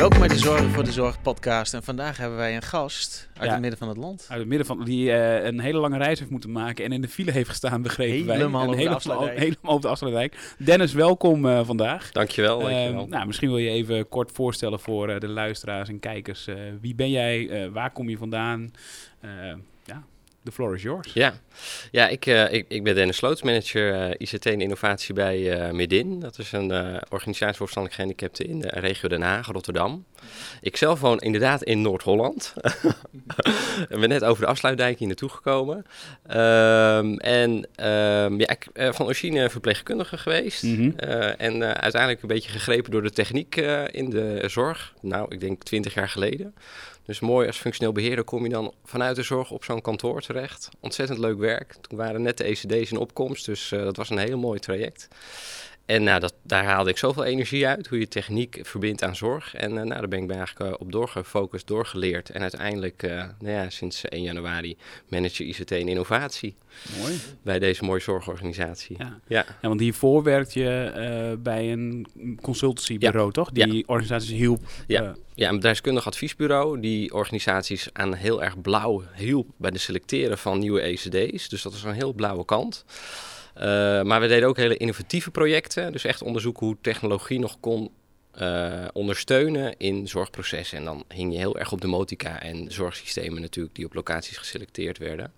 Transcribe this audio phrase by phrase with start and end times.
[0.00, 1.74] Welkom bij de Zorgen voor de Zorg podcast.
[1.74, 3.50] En vandaag hebben wij een gast uit Ja.
[3.52, 4.26] het midden van het land.
[4.28, 7.00] Uit het midden van die eh, een hele lange reis heeft moeten maken en in
[7.00, 8.36] de file heeft gestaan, begrepen wij.
[8.36, 9.38] Helemaal op de helemaal, afsluitdijk.
[9.38, 10.54] helemaal op de afsluitdijk.
[10.58, 12.10] Dennis, welkom eh, vandaag.
[12.12, 13.06] Dankjewel, Eh, dankjewel.
[13.06, 16.46] nou, misschien wil je even kort voorstellen voor eh, de luisteraars en kijkers.
[16.46, 17.48] Eh, wie ben jij?
[17.48, 18.70] Eh, waar kom je vandaan?
[20.44, 21.12] The floor is yours.
[21.12, 21.34] Ja,
[21.90, 26.20] ja ik, eh, ik, ik ben Dennis Sloots, manager eh, ICT en innovatie bij Midin.
[26.20, 26.72] Dat is een
[27.08, 30.04] organisatie voor verstandelijk gehandicapten in de regio Den Haag, Rotterdam.
[30.60, 32.54] Ik zelf woon inderdaad in Noord-Holland.
[33.88, 35.86] Ik ben net over de afsluitdijk hier naartoe gekomen.
[36.26, 40.62] Ehm, en ehm, ja, ik ben van origine verpleegkundige geweest.
[40.62, 40.90] Mhm.
[41.36, 43.56] En uiteindelijk een beetje gegrepen door de techniek
[43.90, 44.94] in de zorg.
[45.00, 46.54] Nou, ik denk 20 jaar geleden.
[47.10, 50.68] Dus mooi, als functioneel beheerder kom je dan vanuit de zorg op zo'n kantoor terecht.
[50.80, 51.76] Ontzettend leuk werk.
[51.80, 55.08] Toen waren net de ECD's in opkomst, dus eh, dat was een heel mooi traject.
[55.90, 59.54] En nou, dat, daar haalde ik zoveel energie uit, hoe je techniek verbindt aan zorg.
[59.54, 62.30] En eh, nou, daar ben ik bij eigenlijk eh, op doorgefocust, doorgeleerd.
[62.30, 64.76] En uiteindelijk, eh, nou ja, sinds 1 januari,
[65.08, 66.54] manager ICT en innovatie
[67.00, 67.18] Mooi.
[67.42, 68.96] bij deze mooie zorgorganisatie.
[68.98, 69.18] Ja.
[69.26, 72.06] Ja, Ja, want hiervoor werkte je bij een
[72.40, 73.50] consultancybureau, toch?
[73.50, 74.60] Die organisaties hielp.
[74.86, 75.14] Ja.
[75.34, 80.58] Ja, een bedrijfskundig adviesbureau die organisaties aan heel erg blauw hielp bij het selecteren van
[80.58, 81.48] nieuwe ECD's.
[81.48, 82.84] Dus dat is een heel blauwe kant.
[83.60, 85.92] Eh, maar we deden ook hele innovatieve projecten.
[85.92, 87.90] Dus echt onderzoeken hoe technologie nog kon
[88.30, 90.78] eh, ondersteunen in zorgprocessen.
[90.78, 94.98] En dan hing je heel erg op domotica en zorgsystemen natuurlijk die op locaties geselecteerd
[94.98, 95.32] werden.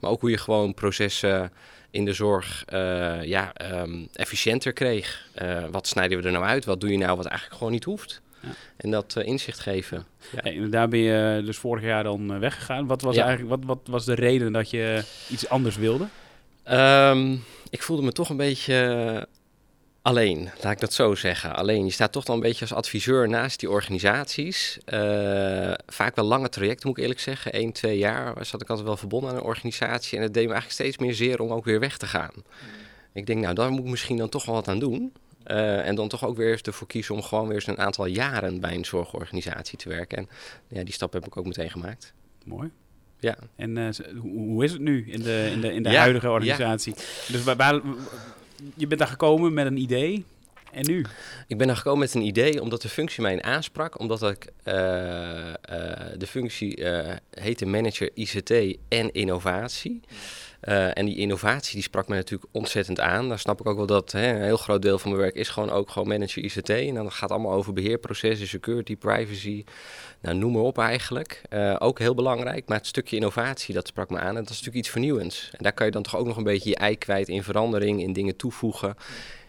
[0.00, 1.52] Maar ook hoe je gewoon processen
[1.90, 5.28] in de zorg eh, ja, ehm, efficiënter kreeg.
[5.70, 6.64] Wat snijden we er nou uit?
[6.64, 8.20] Wat doe je nou wat eigenlijk gewoon niet hoeft?
[8.40, 8.48] Ja.
[8.76, 10.06] En dat inzicht geven.
[10.32, 10.38] Ja.
[10.42, 12.86] hey, en daar ben je dus vorig jaar dan weggegaan.
[12.86, 13.24] Wat was Ja.
[13.24, 16.06] eigenlijk wat, wat was de reden dat je iets anders wilde?
[16.68, 17.36] Ehm,
[17.70, 19.26] ik voelde me toch een beetje
[20.02, 21.56] alleen, laat ik dat zo zeggen.
[21.56, 24.78] Alleen, je staat toch dan een beetje als adviseur naast die organisaties.
[24.84, 27.60] Eh, vaak wel lange trajecten, moet ik eerlijk zeggen.
[27.60, 30.18] Eén, twee jaar zat ik altijd wel verbonden aan een organisatie.
[30.18, 32.32] En het deed me eigenlijk steeds meer zeer om ook weer weg te gaan.
[33.12, 35.12] Ik denk, nou, daar moet ik misschien dan toch wel wat aan doen.
[35.42, 38.06] Eh, en dan toch ook weer eens ervoor kiezen om gewoon weer eens een aantal
[38.06, 40.18] jaren bij een zorgorganisatie te werken.
[40.18, 40.28] En
[40.68, 42.12] ja, die stap heb ik ook meteen gemaakt.
[42.44, 42.70] Mooi.
[43.20, 43.36] Ja.
[43.56, 43.88] En eh,
[44.20, 46.94] hoe, is het nu in de, in de, in de Ja, huidige organisatie?
[47.28, 47.80] Dus waar, waar-
[48.74, 50.24] je bent daar gekomen met een idee.
[50.72, 51.04] En nu?
[51.46, 53.98] Ik ben daar gekomen met een idee omdat de functie mij aansprak.
[54.00, 55.54] Omdat ik eh, eh,
[56.18, 56.84] de functie
[57.30, 58.50] heette manager ICT
[58.88, 60.00] en innovatie.
[60.60, 63.28] Eh, en die innovatie die sprak mij natuurlijk ontzettend aan.
[63.28, 65.48] Daar snap ik ook wel dat hè, een heel groot deel van mijn werk is
[65.48, 66.70] gewoon ook gewoon manager ICT.
[66.70, 69.64] En dan gaat het allemaal over beheerprocessen, security, privacy.
[70.20, 71.42] Nou, noem maar op eigenlijk.
[71.48, 72.68] Eh, ook heel belangrijk.
[72.68, 74.28] Maar het stukje innovatie, dat sprak me aan.
[74.28, 75.50] En dat is natuurlijk iets vernieuwends.
[75.52, 78.02] En daar kan je dan toch ook nog een beetje je ei kwijt in verandering,
[78.02, 78.94] in dingen toevoegen.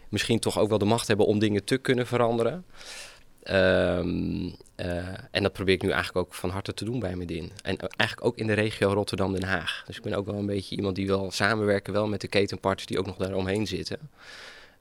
[0.08, 2.64] Misschien toch ook wel de macht hebben om dingen te kunnen veranderen.
[3.42, 4.96] Ehm, eh,
[5.30, 7.52] en dat probeer ik nu eigenlijk ook van harte te doen bij Medin.
[7.62, 9.82] En eigenlijk ook in de regio Rotterdam-Den Haag.
[9.86, 12.86] Dus ik ben ook wel een beetje iemand die wil samenwerken wel met de ketenpartners
[12.86, 13.98] die ook nog daaromheen zitten.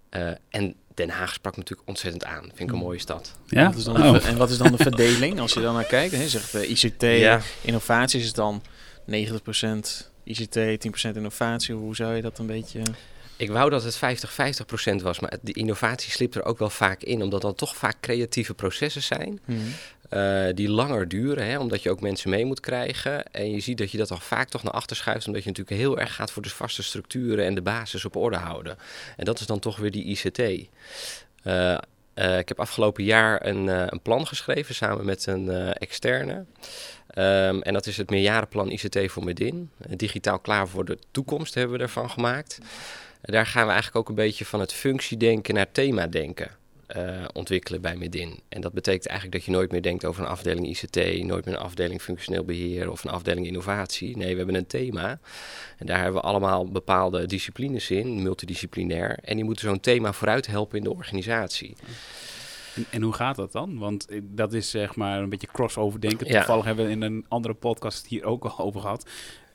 [0.10, 2.42] Eh, en Den Haag sprak me natuurlijk ontzettend aan.
[2.44, 3.36] Vind ik een mooie stad.
[3.48, 3.66] Ja?
[3.66, 4.26] Wat is dan Oh.
[4.28, 6.16] en wat is dan de verdeling als je dan naar kijkt?
[6.16, 6.28] Hè?
[6.30, 7.42] Zegt eh, ICT, Ja.
[7.62, 8.62] innovatie is het dan
[9.06, 11.76] 90% ICT, 10% innovatie.
[11.76, 12.82] Hoe zou je dat een beetje...
[13.40, 13.98] Ik wou dat het
[14.64, 17.76] 50-50 procent was, maar die innovatie slipt er ook wel vaak in, omdat dat toch
[17.76, 19.40] vaak creatieve processen zijn.
[19.46, 19.60] Mhm.
[20.10, 23.32] eh, die langer duren, hè, omdat je ook mensen mee moet krijgen.
[23.32, 25.78] En je ziet dat je dat dan vaak toch naar achter schuift, omdat je natuurlijk
[25.78, 28.78] heel erg gaat voor de vaste structuren en de basis op orde houden.
[29.18, 30.40] En dat is dan toch weer die ICT.
[31.44, 31.78] Eh,
[32.14, 36.46] eh, ik heb afgelopen jaar een, een plan geschreven samen met een externe.
[37.08, 39.70] Ehm, en dat is het meerjarenplan ICT voor Medin.
[39.88, 42.60] Digitaal klaar voor de toekomst hebben we ervan gemaakt.
[43.22, 46.52] Daar gaan we eigenlijk ook een beetje van het functiedenken naar themadenken
[46.90, 48.40] eh, ontwikkelen bij Medin.
[48.50, 51.54] En dat betekent eigenlijk dat je nooit meer denkt over een afdeling ICT, nooit meer
[51.54, 54.18] een afdeling functioneel beheer of een afdeling innovatie.
[54.18, 55.20] Nee, we hebben een thema.
[55.78, 59.18] En daar hebben we allemaal bepaalde disciplines in, multidisciplinair.
[59.22, 61.76] En die moeten zo'n thema vooruit helpen in de organisatie.
[62.76, 63.78] En, en hoe gaat dat dan?
[63.78, 66.28] Want dat is zeg maar een beetje crossover denken.
[66.28, 66.38] Ja.
[66.38, 69.06] Toevallig hebben we in een andere podcast het hier ook al over gehad.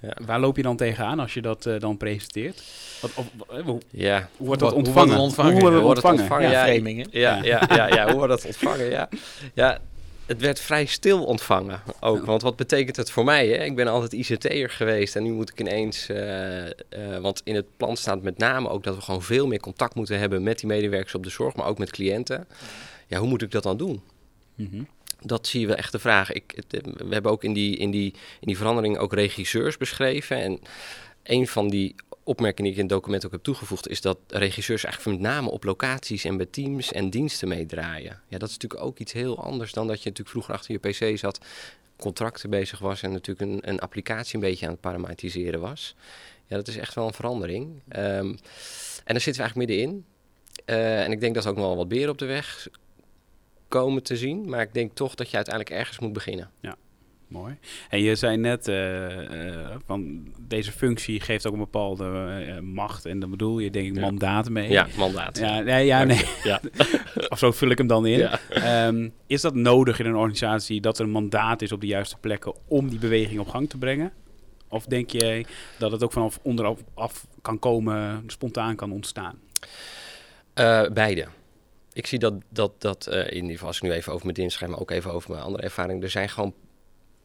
[0.04, 0.16] Ja.
[0.26, 2.62] Waar loop je dan tegenaan als je dat eh, dan presenteert?
[3.00, 4.98] Wat, of, eh, hoe, Ja, hoe wordt dat hoe ontvangen?
[4.98, 5.52] wordt het ontvangen?
[5.52, 6.20] Hoe wordt het wordt ontvangen?
[6.20, 6.50] ontvangen?
[6.50, 7.06] Ja, Ja, framing?
[7.10, 8.90] Ja, ja, ja, ja, hoe wordt dat ontvangen?
[8.90, 9.08] Ja.
[9.54, 9.78] ja,
[10.26, 12.18] het werd vrij stil ontvangen ook.
[12.18, 12.24] Ja.
[12.24, 13.48] Want wat betekent het voor mij?
[13.48, 13.64] Hè?
[13.64, 16.08] Ik ben altijd ICT'er geweest en nu moet ik ineens...
[16.08, 16.72] eh, eh,
[17.20, 20.18] want in het plan staat met name ook dat we gewoon veel meer contact moeten
[20.18, 20.42] hebben...
[20.42, 22.46] met die medewerkers op de zorg, maar ook met cliënten.
[23.06, 24.02] Ja, hoe moet ik dat dan doen?
[24.54, 24.82] Mhm.
[25.20, 26.32] Dat zie je wel echt de vraag.
[26.32, 30.36] Ik, eh, we hebben ook in die, in, die, in die verandering ook regisseurs beschreven.
[30.36, 30.60] En
[31.22, 34.84] een van die opmerkingen die ik in het document ook heb toegevoegd, is dat regisseurs
[34.84, 38.20] eigenlijk met name op locaties en bij teams en diensten meedraaien.
[38.28, 41.10] Ja, dat is natuurlijk ook iets heel anders dan dat je natuurlijk vroeger achter je
[41.12, 41.40] pc zat,
[41.96, 45.94] contracten bezig was en natuurlijk een, een applicatie een beetje aan het parametiseren was.
[46.46, 47.82] Ja, dat is echt wel een verandering.
[47.88, 48.26] Ehm,
[49.04, 50.04] en daar zitten we eigenlijk middenin.
[50.66, 52.68] Uh, en ik denk dat er ook nog wel wat beren op de weg
[53.80, 54.48] komen te zien.
[54.48, 56.50] Maar ik denk toch dat je uiteindelijk ergens moet beginnen.
[56.60, 56.76] Ja.
[57.28, 57.58] Mooi.
[57.88, 62.04] En je zei net uh, van deze functie geeft ook een bepaalde
[62.46, 63.06] uh, macht.
[63.06, 64.70] En dan bedoel je denk ik mandaat mee.
[64.70, 65.38] Ja, mandaat.
[65.38, 66.24] Ja, nee, ja, nee.
[66.42, 66.60] Ja.
[67.28, 68.18] of zo vul ik hem dan in.
[68.18, 68.86] Ja.
[68.86, 72.16] Um, is dat nodig in een organisatie dat er een mandaat is op de juiste
[72.20, 74.12] plekken om die beweging op gang te brengen?
[74.68, 75.44] Of denk je
[75.78, 79.38] dat het ook vanaf onderaf af kan komen, spontaan kan ontstaan?
[80.92, 81.26] beide
[81.94, 84.38] ik zie dat, dat, dat uh, in ieder geval als ik nu even over mijn
[84.38, 86.02] dienst maar ook even over mijn andere ervaring.
[86.02, 86.54] Er zijn gewoon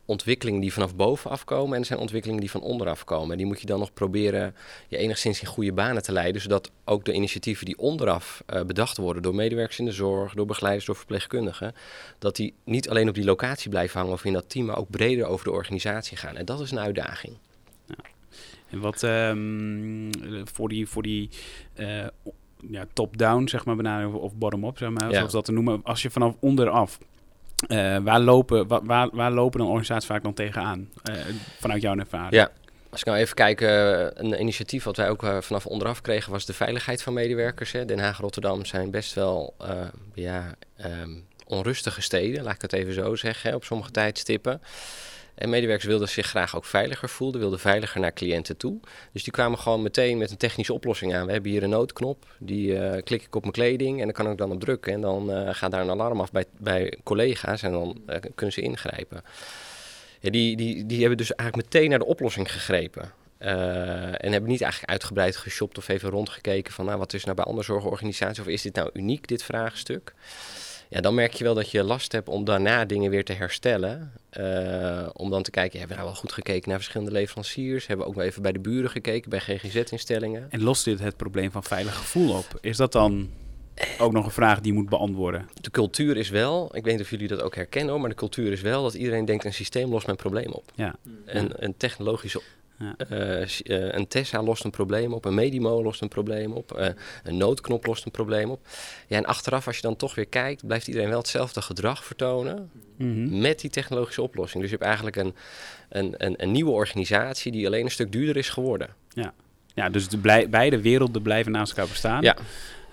[0.06, 3.32] ontwikkelingen die vanaf bovenaf komen en er zijn ontwikkelingen die van onderaf komen.
[3.32, 4.56] En die moet je dan nog proberen
[4.88, 8.98] je enigszins in goede banen te leiden, zodat ook de initiatieven die onderaf uh, bedacht
[8.98, 11.74] worden door medewerkers in de zorg, door begeleiders, door verpleegkundigen,
[12.20, 14.90] dat die niet alleen op die locatie blijven hangen of in dat team, maar ook
[14.90, 16.38] breder over de organisatie gaan.
[16.38, 17.34] En dat is een uitdaging.
[18.70, 20.10] En wat um,
[20.44, 21.30] voor die, voor die
[21.76, 22.08] uh,
[22.68, 25.82] ja, top-down, zeg maar, benadering of bottom-up, zeg maar, zoals dat te noemen.
[25.84, 26.98] Als je vanaf onderaf
[27.68, 30.90] uh, waar, lopen, waar, waar lopen een organisaties vaak dan tegenaan?
[31.10, 31.16] Uh,
[31.60, 32.34] vanuit jouw ervaring.
[32.34, 32.52] Ja,
[32.90, 36.46] als ik nou even kijk, uh, een initiatief wat wij ook vanaf onderaf kregen was
[36.46, 37.72] de veiligheid van medewerkers.
[37.72, 37.86] Hè.
[37.86, 39.56] Den Haag Rotterdam zijn best wel
[40.14, 40.56] ja,
[40.86, 44.62] um, onrustige steden, laat ik het even zo zeggen, hè, op sommige tijdstippen.
[45.40, 48.80] En medewerkers wilden zich graag ook veiliger voelen, wilden veiliger naar cliënten toe.
[49.14, 51.26] Dus die kwamen gewoon meteen met een technische oplossing aan.
[51.26, 54.32] We hebben hier een noodknop, die uh, klik ik op mijn kleding en dan kan
[54.32, 54.94] ik dan op drukken.
[54.94, 58.54] En dan uh, gaat daar een alarm af bij, bij collega's en dan uh, kunnen
[58.54, 59.24] ze ingrijpen.
[60.20, 63.12] Die, die, die hebben dus eigenlijk meteen naar de oplossing gegrepen.
[63.38, 67.46] en hebben niet eigenlijk uitgebreid geshopt of even rondgekeken van nou, wat is nou bij
[67.46, 70.14] andere zorgorganisaties of is dit nou uniek, dit vraagstuk
[70.90, 74.12] ja, dan merk je wel dat je last hebt om daarna dingen weer te herstellen.
[74.40, 77.88] Uh, om dan te kijken, hebben we nou wel goed gekeken naar verschillende leveranciers?
[77.88, 80.48] Hebben we ook wel even bij de buren gekeken, bij GGZ-instellingen?
[80.50, 82.46] En lost dit het probleem van veilig gevoel op?
[82.62, 83.30] Is dat dan
[84.00, 85.50] ook nog een vraag die je moet beantwoorden?
[85.62, 88.52] De cultuur is wel, ik weet niet of jullie dat ook herkennen, maar de cultuur
[88.52, 90.72] is wel dat iedereen denkt een systeem lost mijn probleem op.
[90.76, 90.96] Ja.
[91.26, 92.42] Een, een technologische
[92.80, 92.96] ja.
[93.12, 96.88] Uh, een Tesla lost een probleem op, een Medimo lost een probleem op, uh,
[97.24, 98.68] een noodknop lost een probleem op.
[99.08, 102.70] Ja, en achteraf, als je dan toch weer kijkt, blijft iedereen wel hetzelfde gedrag vertonen
[102.98, 103.40] mm -hmm.
[103.42, 104.62] met die technologische oplossing.
[104.62, 105.36] Dus je hebt eigenlijk een,
[105.90, 108.90] een, een, een, nieuwe organisatie die alleen een stuk duurder is geworden.
[109.14, 109.34] Ja,
[109.74, 112.22] ja dus de beide werelden blijven naast elkaar bestaan.
[112.22, 112.36] Ja.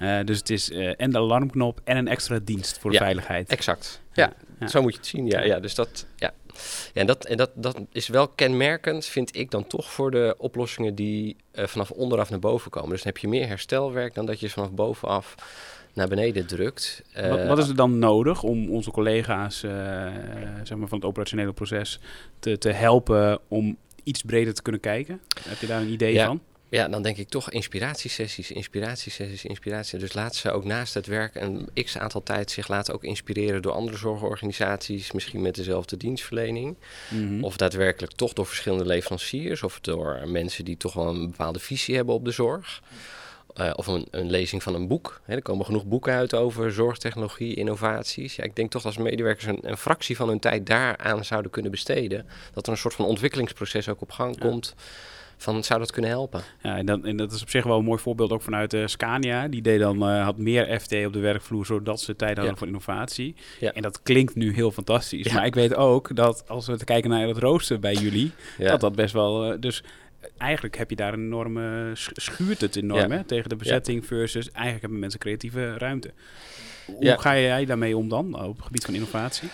[0.01, 3.49] Uh, dus het is en de alarmknop en een extra dienst voor de veiligheid.
[3.49, 4.01] Exact.
[4.13, 5.27] Ja, ja, zo moet je het zien.
[5.27, 6.33] Ja, ja dus dat, ja.
[6.93, 10.35] Ja, en dat, en dat, dat is wel kenmerkend, vind ik dan toch, voor de
[10.39, 12.91] oplossingen die uh, vanaf onderaf naar boven komen.
[12.91, 15.35] Dus dan heb je meer herstelwerk dan dat je vanaf bovenaf
[15.93, 17.03] naar beneden drukt.
[17.15, 19.59] Wat, wat, is er dan nodig om onze collega's
[20.63, 22.01] zeg maar van het operationele proces
[22.39, 25.21] te, te helpen om iets breder te kunnen kijken?
[25.49, 26.41] Heb je daar een idee van?
[26.69, 29.99] Ja, dan denk ik toch inspiratiesessies, inspiratiesessies, inspiratie.
[29.99, 33.63] Dus laat ze ook naast het werk een x aantal tijd zich laten ook inspireren
[33.63, 36.77] door andere zorgorganisaties, misschien met dezelfde dienstverlening.
[37.09, 37.45] Mm -hmm.
[37.45, 41.97] Of daadwerkelijk toch door verschillende leveranciers of door mensen die toch wel een bepaalde visie
[41.97, 42.83] hebben op de zorg.
[43.61, 45.21] Uh, of een, een, lezing van een boek.
[45.27, 48.37] Er komen genoeg boeken uit over zorgtechnologie, innovaties.
[48.37, 51.51] Ja, ik denk toch dat als medewerkers een, een, fractie van hun tijd daaraan zouden
[51.51, 54.49] kunnen besteden, dat er een soort van ontwikkelingsproces ook op gang ja.
[54.49, 54.75] komt
[55.37, 56.43] van zou dat kunnen helpen.
[56.63, 58.87] Ja, en, dat, en dat is op zich wel een mooi voorbeeld ook vanuit uh,
[58.87, 59.49] Scania.
[59.49, 62.59] Die deed dan, uh, had meer FT op de werkvloer, zodat ze tijd hadden ja.
[62.59, 63.35] voor innovatie.
[63.61, 63.73] Ja.
[63.73, 65.27] En dat klinkt nu heel fantastisch.
[65.27, 65.35] Ja.
[65.35, 68.81] Maar ik weet ook dat als we te kijken naar het rooster bij jullie, dat
[68.81, 69.53] dat best wel...
[69.53, 69.83] Uh, dus
[70.39, 71.91] eigenlijk heb je daar een enorme...
[71.95, 74.51] schuurt het enorm hè, tegen de bezetting versus...
[74.51, 76.13] Eigenlijk hebben mensen creatieve ruimte.
[76.87, 79.49] Hoe ga jij daarmee om dan op het gebied van innovatie?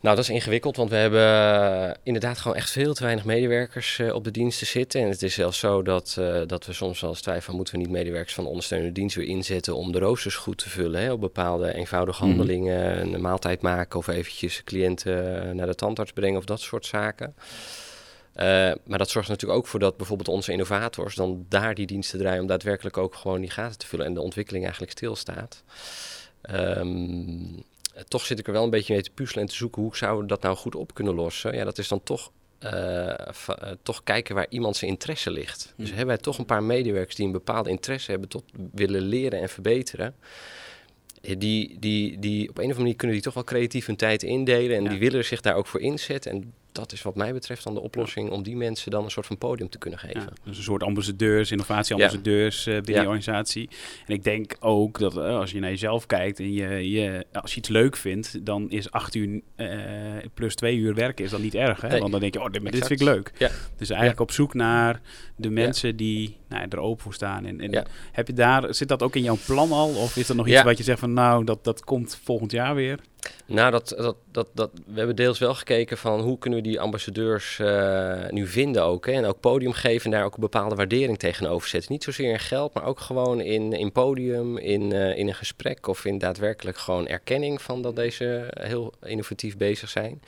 [0.00, 4.14] Nou, dat is ingewikkeld, want we hebben inderdaad gewoon echt veel te weinig medewerkers uh,
[4.14, 5.00] op de diensten zitten.
[5.00, 7.80] En het is zelfs zo dat, uh, dat we soms wel eens twijfelen, moeten we
[7.80, 11.00] niet medewerkers van de ondersteunende dienst weer inzetten om de roosters goed te vullen.
[11.00, 12.28] Hè, op bepaalde eenvoudige mm.
[12.28, 17.34] handelingen, een maaltijd maken of eventjes cliënten naar de tandarts brengen of dat soort zaken.
[18.36, 18.44] Uh,
[18.84, 22.40] maar dat zorgt natuurlijk ook voor dat bijvoorbeeld onze innovators dan daar die diensten draaien
[22.40, 25.62] om daadwerkelijk ook gewoon die gaten te vullen en de ontwikkeling eigenlijk stilstaat.
[26.50, 27.64] Um,
[28.08, 30.22] toch zit ik er wel een beetje mee te puzzelen en te zoeken hoe zouden
[30.22, 31.54] we dat nou goed op kunnen lossen.
[31.54, 32.30] Ja, dat is dan toch,
[32.64, 33.14] uh, uh,
[33.82, 35.74] toch kijken waar iemand zijn interesse ligt.
[35.76, 39.40] Dus hebben wij toch een paar medewerkers die een bepaalde interesse hebben tot willen leren
[39.40, 40.14] en verbeteren.
[41.20, 44.22] Die, die, die op een of andere manier kunnen die toch wel creatief hun tijd
[44.22, 44.88] indelen en ja.
[44.90, 46.30] die willen zich daar ook voor inzetten.
[46.30, 49.26] En dat is wat mij betreft dan de oplossing om die mensen dan een soort
[49.26, 50.32] van podium te kunnen geven.
[50.44, 52.72] dus een soort ambassadeurs, innovatieambassadeurs ja.
[52.72, 53.68] uh, binnen je organisatie.
[54.06, 57.52] En ik denk ook dat uh, als je naar jezelf kijkt en je, je, als
[57.52, 59.68] je iets leuk vindt, dan is acht uur uh,
[60.34, 61.80] plus twee uur werken is dan niet erg.
[61.80, 61.88] Hè?
[61.88, 62.00] Nee.
[62.00, 63.32] Want dan denk je, oh, dit, dit vind ik leuk.
[63.76, 65.00] Dus eigenlijk op zoek naar
[65.36, 67.46] de mensen die nou, er open voor staan.
[67.46, 69.88] En, en heb je daar, zit dat ook in jouw plan al?
[69.88, 72.74] Of is er nog iets wat je zegt van nou, dat, dat komt volgend jaar
[72.74, 72.98] weer?
[73.46, 76.80] Nou, dat, dat, dat, dat, we hebben deels wel gekeken van hoe kunnen we die
[76.80, 79.06] ambassadeurs uh, nu vinden ook.
[79.06, 79.12] Hè?
[79.12, 81.92] En ook podium geven en daar ook een bepaalde waardering tegenover zetten.
[81.92, 85.86] Niet zozeer in geld, maar ook gewoon in, in podium, in, uh, in een gesprek
[85.86, 90.22] of in daadwerkelijk gewoon erkenning van dat deze heel innovatief bezig zijn.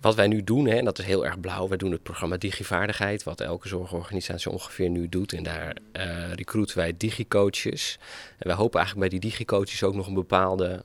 [0.00, 2.36] Wat wij nu doen, hè, en dat is heel erg blauw, we doen het programma
[2.36, 5.32] Digivaardigheid, wat elke zorgorganisatie ongeveer nu doet.
[5.32, 7.98] En daar uh, recruiten wij digicoaches.
[8.38, 10.84] En wij hopen eigenlijk bij die digicoaches ook nog een bepaalde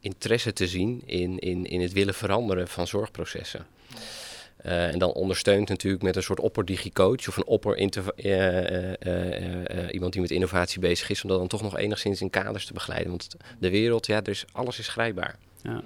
[0.00, 3.66] interesse te zien in, in, in het willen veranderen van zorgprocessen.
[4.66, 7.96] Uh, en dan ondersteunt natuurlijk met een soort opperdigicoach of een opper uh,
[9.06, 12.66] uh, iemand die met innovatie bezig is, om dat dan toch nog enigszins in kaders
[12.66, 13.10] te begeleiden.
[13.10, 15.38] Want de wereld, ja, dus alles is grijpbaar.
[15.62, 15.82] Ja.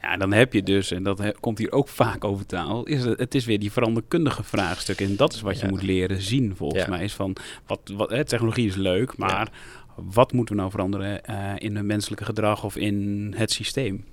[0.00, 3.18] Ja, dan heb je dus, en dat komt hier ook vaak over taal, is het,
[3.18, 5.00] het is weer die veranderkundige vraagstuk.
[5.00, 6.90] En dat is wat je moet leren zien, volgens ja.
[6.90, 7.04] mij.
[7.04, 9.50] Is van, wat, wat, hè, technologie is leuk, maar
[9.96, 14.04] wat moeten we nou veranderen uh, in het menselijke gedrag of in het systeem?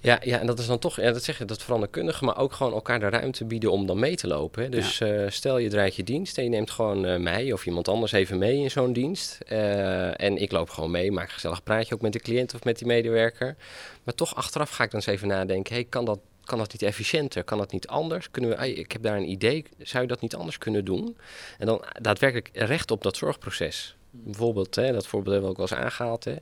[0.00, 2.52] Ja, ja, en dat is dan toch, ja, dat zeg je, dat veranderkundige, maar ook
[2.52, 4.62] gewoon elkaar de ruimte bieden om dan mee te lopen.
[4.62, 4.68] Hè.
[4.68, 5.06] Dus ja.
[5.06, 8.12] uh, stel je draait je dienst en je neemt gewoon uh, mij of iemand anders
[8.12, 9.38] even mee in zo'n dienst.
[9.52, 12.64] Uh, en ik loop gewoon mee, maak een gezellig praatje ook met de cliënt of
[12.64, 13.56] met die medewerker.
[14.02, 16.82] Maar toch achteraf ga ik dan eens even nadenken, hey, kan dat kan dat niet
[16.82, 17.44] efficiënter?
[17.44, 18.30] Kan dat niet anders?
[18.30, 21.16] Kunnen we, ik heb daar een idee, zou je dat niet anders kunnen doen?
[21.58, 23.96] En dan daadwerkelijk recht op dat zorgproces.
[24.14, 26.24] Bijvoorbeeld, hè, dat voorbeeld hebben we ook wel eens aangehaald.
[26.24, 26.36] Hè.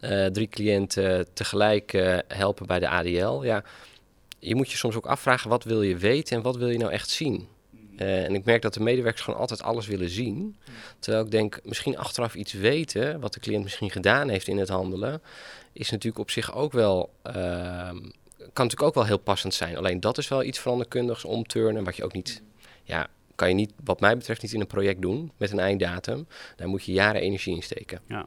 [0.00, 3.42] Uh, drie cliënten tegelijk uh, helpen bij de ADL.
[3.42, 3.64] Ja,
[4.38, 6.92] je moet je soms ook afvragen, wat wil je weten en wat wil je nou
[6.92, 7.48] echt zien?
[7.96, 10.56] Uh, en ik merk dat de medewerkers gewoon altijd alles willen zien.
[10.98, 14.68] Terwijl ik denk, misschien achteraf iets weten, wat de cliënt misschien gedaan heeft in het
[14.68, 15.22] handelen,
[15.72, 17.98] is natuurlijk op zich ook wel, ehm,
[18.36, 19.76] kan natuurlijk ook wel heel passend zijn.
[19.76, 22.42] Alleen dat is wel iets veranderkundigs, omturnen, wat je ook niet,
[22.82, 23.08] ja,
[23.40, 26.26] kan je niet, wat mij betreft, niet in een project doen met een einddatum.
[26.56, 28.00] Daar moet je jaren energie in steken.
[28.08, 28.26] Ja.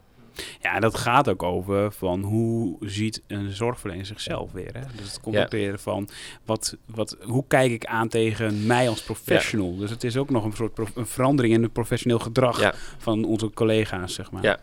[0.62, 4.74] Ja, dat gaat ook over van hoe ziet een zorgverlener zichzelf weer.
[4.74, 4.82] Hè?
[4.96, 5.44] Dus het komt ja.
[5.44, 6.10] ook weer van
[6.46, 9.72] wat, wat, hoe kijk ik aan tegen mij als professional.
[9.72, 9.80] Ja.
[9.80, 12.74] Dus het is ook nog een soort een verandering in het professioneel gedrag ja.
[12.98, 14.44] van onze collega's, zeg maar.
[14.44, 14.60] Ja,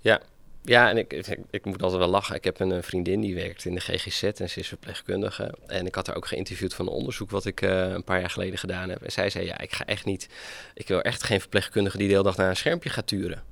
[0.00, 0.20] ja.
[0.68, 1.12] Ja, en ik,
[1.50, 2.34] ik, moet altijd wel lachen.
[2.34, 5.54] Ik heb een vriendin die werkt in de GGZ en ze is verpleegkundige.
[5.66, 8.30] En ik had haar ook geïnterviewd van een onderzoek wat ik uh, een paar jaar
[8.30, 9.02] geleden gedaan heb.
[9.02, 10.28] En zij zei, ja, ik ga echt niet...
[10.74, 13.42] Ik wil echt geen verpleegkundige die de hele dag naar een schermpje gaat turen.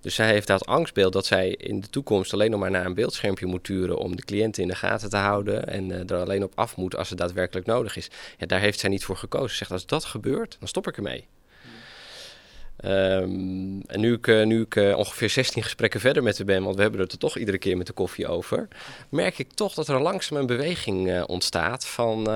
[0.00, 2.94] Dus zij heeft dat angstbeeld dat zij in de toekomst alleen nog maar naar een
[2.94, 6.42] beeldschermpje moet turen om de cliënten in de gaten te houden en uh, er alleen
[6.42, 8.10] op af moet als het daadwerkelijk nodig is.
[8.38, 9.50] Ja, daar heeft zij niet voor gekozen.
[9.50, 11.26] Ze zegt als dat gebeurt, dan stop ik ermee.
[12.84, 16.76] Um, en nu ik, nu ik uh, ongeveer 16 gesprekken verder met haar ben, want
[16.76, 18.68] we hebben het er toch iedere keer met de koffie over,
[19.08, 22.28] merk ik toch dat er langzaam een beweging uh, ontstaat van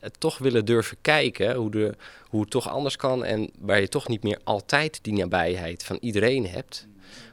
[0.00, 1.94] het toch willen durven kijken hoe, de,
[2.28, 5.98] hoe het toch anders kan en waar je toch niet meer altijd die nabijheid van
[6.00, 6.86] iedereen hebt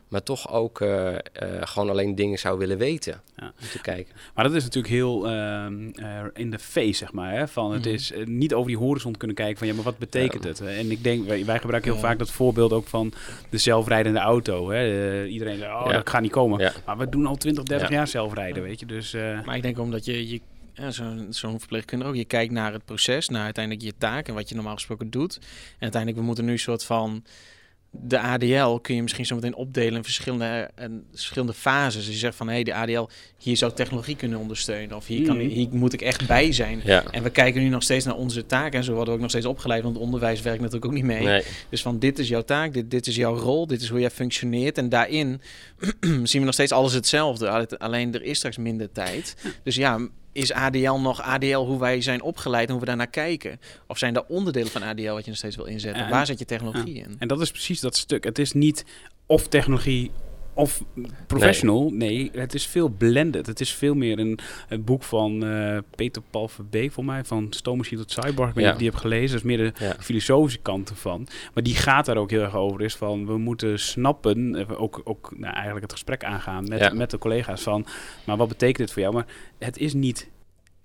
[0.10, 1.18] maar toch ook uh, uh,
[1.60, 3.22] gewoon alleen dingen zou willen weten.
[3.36, 3.54] Ja.
[3.62, 4.16] Om te kijken.
[4.34, 5.66] Maar dat is natuurlijk heel uh,
[6.34, 7.34] in de face, zeg maar.
[7.34, 7.48] Hè?
[7.48, 7.94] Van het mm -hmm.
[7.94, 10.50] is niet over die horizon kunnen kijken van ja, maar wat betekent ja.
[10.50, 10.62] het?
[10.62, 12.08] En ik denk, wij, wij gebruiken heel ja.
[12.08, 13.14] vaak dat voorbeeld ook van
[13.50, 14.70] de zelfrijdende auto.
[14.70, 15.26] Hè?
[15.26, 16.74] iedereen zegt, oh, dat gaat niet komen.
[16.86, 18.86] Maar we doen al 20, 30 jaar zelfrijden, weet je.
[18.86, 19.14] Dus,
[19.46, 20.42] maar ik denk omdat je, je
[20.80, 22.18] ja, zo'n zo verpleegkundige ook.
[22.18, 25.36] Je kijkt naar het proces, naar uiteindelijk je taak en wat je normaal gesproken doet.
[25.42, 27.24] En uiteindelijk, we moeten nu een soort van
[27.92, 32.06] de ADL kun je misschien zo meteen opdelen in verschillende, en verschillende fases.
[32.06, 34.96] Dus je zegt van hé, hey, de ADL, hier zou technologie kunnen ondersteunen.
[34.96, 35.48] Of hier, kan, Mhm.
[35.48, 36.82] hier moet ik echt bij zijn.
[36.84, 37.04] Ja.
[37.12, 38.80] En we kijken nu nog steeds naar onze taken.
[38.80, 41.04] En zo worden we ook nog steeds opgeleid, want het onderwijs werkt natuurlijk ook niet
[41.04, 41.24] mee.
[41.24, 41.44] Nee.
[41.70, 44.12] Dus van dit is jouw taak, dit, dit is jouw rol, dit is hoe jij
[44.12, 44.78] functioneert.
[44.78, 45.42] En daarin
[46.24, 47.78] zien we nog steeds alles hetzelfde.
[47.78, 49.36] Alleen er is straks minder tijd.
[49.64, 53.60] Dus ja, is ADL nog ADL hoe wij zijn opgeleid en hoe we daarnaar kijken?
[53.88, 56.04] Of zijn er onderdelen van ADL wat je nog steeds wil inzetten?
[56.04, 57.16] En- Waar zet je technologie in?
[57.20, 58.24] En dat is precies dat stuk.
[58.24, 58.86] Het is niet
[59.26, 60.12] of technologie
[60.60, 60.84] of
[61.28, 61.90] professional.
[61.94, 63.46] Nee, het is veel blended.
[63.46, 64.40] Het is veel meer een,
[64.70, 68.56] een boek van eh, Peter Paul Verbeek, voor mij, van Stoommachine tot Cyborg.
[68.56, 68.74] Ja.
[68.74, 69.28] die hebt gelezen.
[69.28, 69.96] Dat is meer de Ja.
[70.00, 71.28] filosofische kant ervan.
[71.54, 72.82] Maar die gaat daar ook heel erg over.
[72.82, 76.94] Is van, we moeten snappen, eh, ook, ook nou, eigenlijk het gesprek aangaan met, Ja.
[76.94, 77.86] met de collega's van,
[78.26, 79.14] maar wat betekent dit voor jou?
[79.14, 79.26] Maar
[79.60, 80.30] het is niet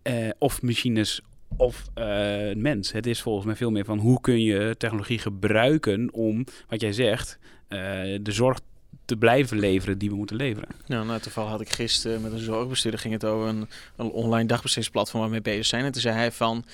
[0.02, 1.20] eh, of machines
[1.56, 1.84] of
[2.56, 2.92] mens.
[2.92, 6.92] Het is volgens mij veel meer van hoe kun je technologie gebruiken om, wat jij
[6.92, 7.38] zegt,
[7.68, 8.58] de zorg
[9.04, 10.68] te blijven leveren die we moeten leveren.
[10.86, 14.48] Nou, nou toevallig had ik gisteren met een zorgbestuurder ging het over een, een online
[14.48, 15.84] dagbestedingsplatform waar we mee bezig zijn.
[15.84, 16.64] En toen zei hij van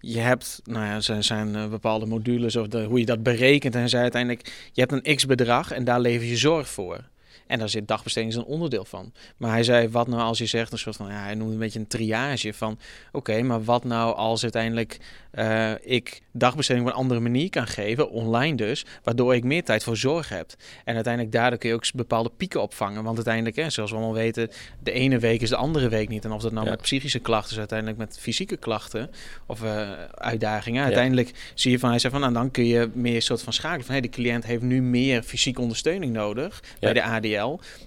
[0.00, 3.74] je hebt, nou ja, zijn, zijn uh, bepaalde modules of hoe je dat berekent.
[3.74, 7.04] En hij zei uiteindelijk, je hebt een x bedrag en daar lever je zorg voor.
[7.50, 9.12] En daar zit dagbesteding een onderdeel van.
[9.36, 11.58] Maar hij zei, wat nou als je zegt een soort van, ja, hij noemde een
[11.58, 12.78] beetje een triage van,
[13.12, 14.98] oké, maar wat nou als uiteindelijk
[15.34, 19.84] uh, ik dagbesteding op een andere manier kan geven, online dus, waardoor ik meer tijd
[19.84, 20.54] voor zorg heb.
[20.84, 23.02] En uiteindelijk daardoor kun je ook bepaalde pieken opvangen.
[23.02, 24.50] Want uiteindelijk, hè, zoals we allemaal weten,
[24.82, 26.24] de ene week is de andere week niet.
[26.24, 29.10] En of dat nou met psychische klachten is, uiteindelijk met fysieke klachten
[29.46, 30.84] of uh, uitdagingen.
[30.84, 33.84] Uiteindelijk zie je van, hij zei van, nou, dan kun je meer soort van schakelen
[33.84, 37.39] van, hey, de cliënt heeft nu meer fysieke ondersteuning nodig bij de ADL.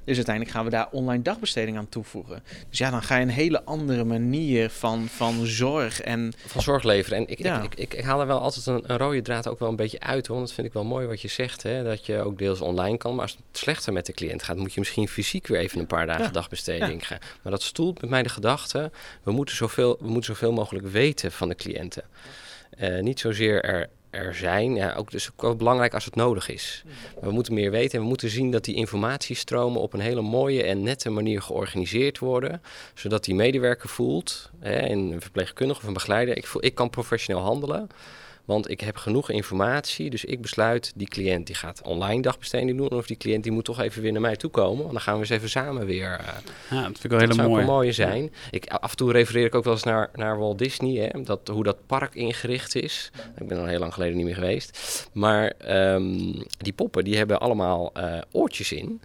[0.03, 2.43] Dus uiteindelijk gaan we daar online dagbesteding aan toevoegen.
[2.69, 6.33] Dus ja, dan ga je een hele andere manier van, van zorg en...
[6.45, 7.17] Van zorg leveren.
[7.17, 7.61] En ik, ja.
[7.61, 9.99] ik, ik, ik, haal er wel altijd een, een, rode draad ook wel een beetje
[9.99, 10.27] uit.
[10.27, 11.63] Want dat vind ik wel mooi wat je zegt.
[11.63, 11.83] Hè?
[11.83, 13.13] Dat je ook deels online kan.
[13.13, 15.87] Maar als het slechter met de cliënt gaat, moet je misschien fysiek weer even een
[15.87, 17.19] paar dagen dagbesteding gaan.
[17.41, 18.91] Maar dat stoelt met mij de gedachte.
[19.23, 22.03] We moeten zoveel, we moeten zoveel mogelijk weten van de cliënten.
[22.79, 24.75] Uh, niet zozeer er er zijn.
[24.75, 26.83] Ja, ook dus ook belangrijk als het nodig is.
[27.21, 30.63] We moeten meer weten en we moeten zien dat die informatiestromen op een hele mooie
[30.63, 32.61] en nette manier georganiseerd worden.
[32.93, 37.43] Zodat die medewerker voelt, hè, een verpleegkundige of een begeleider, ik, voel, ik kan professioneel
[37.43, 37.89] handelen.
[38.45, 42.89] Want ik heb genoeg informatie, dus ik besluit die cliënt die gaat online dagbesteding doen.
[42.89, 44.79] Of die cliënt die moet toch even weer naar mij toe komen.
[44.79, 46.19] Want dan gaan we eens even samen weer.
[46.19, 46.27] Uh,
[46.69, 47.65] ja, dat vind ik wel hele mooi.
[47.65, 48.33] Dat mooie zijn.
[48.51, 51.09] Ik, af en toe refereer ik ook wel eens naar, naar Walt Disney.
[51.11, 53.11] Hè, dat, hoe dat park ingericht is.
[53.37, 55.07] Ik ben al heel lang geleden niet meer geweest.
[55.13, 55.53] Maar
[55.93, 59.01] um, die poppen die hebben allemaal uh, oortjes in.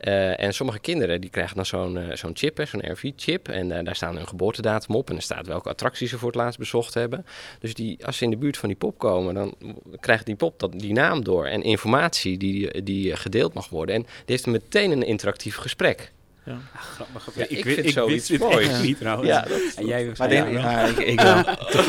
[0.00, 3.48] Uh, en sommige kinderen die krijgen dan zo'n uh, zo'n chip, zo'n RV-chip.
[3.48, 5.10] En uh, daar staan hun geboortedatum op.
[5.10, 7.26] En er staat welke attracties ze voor het laatst bezocht hebben.
[7.58, 9.54] Dus die, als ze in de buurt van die pop komen, dan
[10.00, 11.46] krijgt die pop dat, die naam door.
[11.46, 13.94] En informatie die, die gedeeld mag worden.
[13.94, 16.12] En die heeft meteen een interactief gesprek.
[16.48, 16.58] Ja.
[16.74, 17.34] grappig.
[17.34, 18.68] Ja, ik, ik, vind ik zoiets mooi.
[18.82, 19.28] niet trouwens.
[19.28, 21.44] Ja, en jij maar denk, ja, ik, ik wel.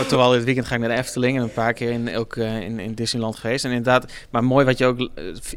[0.07, 2.61] Terwijl dit weekend ga ik naar de Efteling en een paar keer in, ook uh,
[2.61, 3.65] in, in Disneyland geweest.
[3.65, 5.07] En inderdaad, maar mooi wat je ook uh,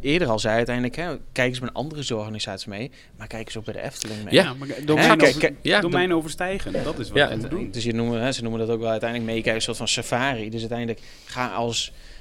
[0.00, 0.96] eerder al zei uiteindelijk.
[0.96, 4.34] Hè, kijk eens met andere zorgorganisaties mee, maar kijk eens ook bij de Efteling mee.
[4.34, 7.70] Ja, maar domein, ja, domein overstijgen, dat is wat ja, we doen.
[7.70, 10.50] Dus je noemen, hè, ze noemen dat ook wel uiteindelijk meekijken, een soort van safari.
[10.50, 12.11] Dus uiteindelijk ga als eh, eh,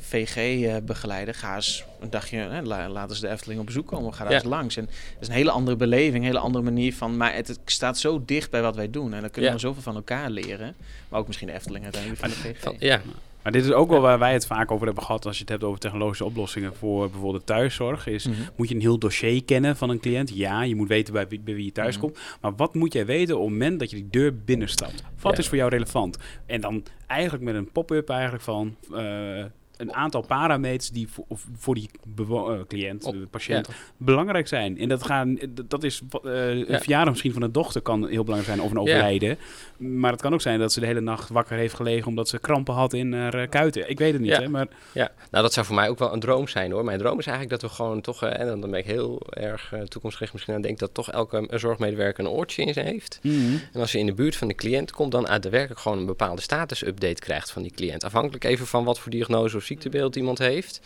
[0.00, 4.42] VG-begeleider, ga eens een dagje, laten ze de Efteling op bezoek komen, ga daar eens
[4.44, 4.76] langs.
[4.76, 7.98] En dat is een hele andere beleving, een hele andere manier van, maar het, staat
[7.98, 9.14] zo dicht bij wat wij doen.
[9.14, 10.74] En dan kunnen we zoveel van elkaar leren,
[11.08, 12.80] maar ook misschien de Efteling uiteindelijk van de VG.
[12.80, 13.00] Ja,
[13.48, 15.48] maar dit is ook wel waar wij het vaak over hebben gehad als je het
[15.48, 18.06] hebt over technologische oplossingen voor bijvoorbeeld thuiszorg.
[18.06, 18.36] Is, mhm.
[18.56, 20.30] Moet je een heel dossier kennen van een cliënt?
[20.34, 22.04] Ja, je moet weten bij wie, bij wie je thuis mhm.
[22.04, 22.18] komt.
[22.40, 25.04] Maar wat moet jij weten op het moment dat je die deur binnenstapt?
[25.20, 26.18] Wat is voor jou relevant?
[26.46, 28.76] En dan eigenlijk met een pop-up eigenlijk van...
[28.92, 29.44] Uh,
[29.78, 31.24] een aantal parameters die voor,
[31.56, 34.78] voor die uh, cliënt, de patiënt, belangrijk zijn.
[34.78, 35.38] En dat, gaan,
[35.68, 38.78] dat is uh, een verjaardag misschien van een dochter kan heel belangrijk zijn of een
[38.78, 39.38] overlijden.
[39.76, 42.38] Maar het kan ook zijn dat ze de hele nacht wakker heeft gelegen omdat ze
[42.38, 43.90] krampen had in haar uh, kuiten.
[43.90, 44.68] Ik weet het niet, hè, maar...
[44.92, 46.84] Ja, nou dat zou voor mij ook wel een droom zijn hoor.
[46.84, 50.32] Mijn droom is eigenlijk dat we gewoon toch, en dan ben ik heel erg toekomstgericht
[50.32, 53.18] misschien aan denk dat toch elke zorgmedewerker een oortje in zijn heeft.
[53.22, 53.56] Mhm.
[53.72, 55.98] En als je in de buurt van de cliënt komt, dan uit de werkelijk gewoon
[55.98, 58.04] een bepaalde status-update krijgt van die cliënt.
[58.04, 60.80] Afhankelijk even van wat voor diagnose of ziektebeeld iemand heeft.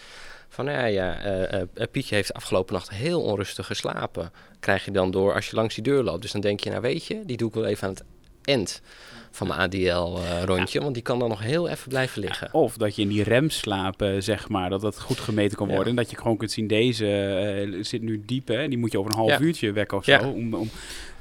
[0.49, 4.33] Van ja, ja uh, uh, Pietje heeft afgelopen nacht heel onrustig geslapen.
[4.61, 6.23] Krijg je dan door als je langs die deur loopt.
[6.23, 8.05] Dus dan denk je, nou weet je, die doe ik wel even aan het
[8.45, 8.81] eind
[9.33, 10.81] van mijn ADL-rondje.
[10.81, 12.55] want die kan dan nog heel even blijven liggen.
[12.55, 15.87] of dat je in die remslapen, zeg maar, dat dat goed gemeten kan worden.
[15.87, 18.69] En dat je gewoon kunt zien, deze zit nu diep, hè.
[18.69, 20.19] Die moet je over een half uurtje wekken of zo.
[20.19, 20.71] Om, om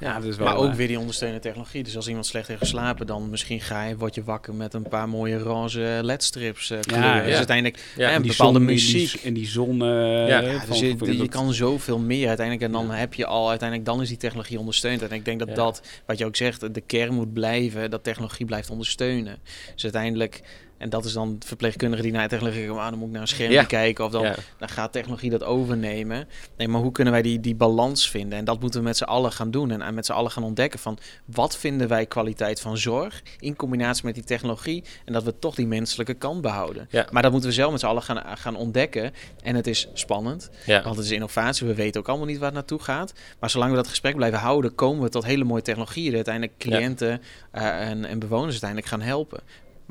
[0.02, 1.84] ja, dus wel, maar ook weer die ondersteunende technologie.
[1.84, 4.88] Dus als iemand slecht heeft geslapen, dan misschien ga je, word je wakker met een
[4.88, 7.24] paar mooie roze ledstrips uh, Ja, ja.
[7.24, 9.14] Dus uiteindelijk ja, een bepaalde muziek.
[9.14, 9.84] In die, zon.
[9.84, 12.66] Uh, ja, dus je, je, kan zoveel meer uiteindelijk.
[12.66, 15.02] En dan heb je al uiteindelijk, dan is die technologie ondersteund.
[15.02, 17.92] En ik denk dat dat, wat je ook zegt, de kern moet blijven.
[17.92, 19.40] Dat technologie blijft ondersteunen.
[19.74, 20.42] Dus uiteindelijk
[20.82, 23.28] en dat is dan verpleegkundige die naar technologie komt, ah, dan moet ik naar een
[23.28, 26.28] scherm kijken of dan, dan gaat technologie dat overnemen.
[26.58, 28.38] Nee, maar hoe kunnen wij die, die balans vinden?
[28.38, 30.80] En dat moeten we met z'n allen gaan doen en, met z'n allen gaan ontdekken
[30.80, 35.40] van wat vinden wij kwaliteit van zorg in combinatie met die technologie en dat we
[35.40, 36.88] toch die menselijke kant behouden.
[36.90, 37.08] Ja.
[37.12, 39.12] Maar dat moeten we zelf met z'n allen gaan, gaan ontdekken
[39.44, 41.68] en het is spannend, want het is innovatie.
[41.68, 43.14] We weten ook allemaal niet waar het naartoe gaat.
[43.40, 46.58] Maar zolang we dat gesprek blijven houden, komen we tot hele mooie technologieën die uiteindelijk
[46.58, 47.22] cliënten
[47.54, 49.40] uh, en, en bewoners uiteindelijk gaan helpen.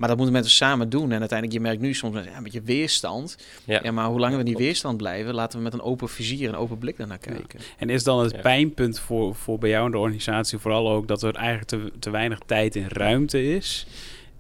[0.01, 1.13] Maar dat moeten we met samen doen.
[1.13, 3.37] En uiteindelijk, je merkt nu soms ja, een beetje weerstand.
[3.65, 3.81] Ja.
[3.83, 6.49] ja maar hoe langer we in die weerstand blijven, laten we met een open vizier,
[6.49, 7.61] een open blik daarnaar kijken.
[7.79, 11.23] En is dan het pijnpunt voor, voor bij jou in de organisatie vooral ook dat
[11.23, 13.87] er eigenlijk te, te weinig tijd en ruimte is